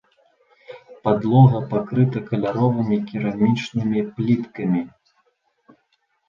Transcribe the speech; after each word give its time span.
Падлога 1.03 1.59
пакрыта 1.73 2.17
каляровымі 2.29 2.97
керамічнымі 3.11 3.99
пліткамі. 4.17 4.81